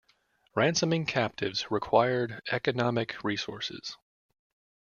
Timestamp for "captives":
1.05-1.69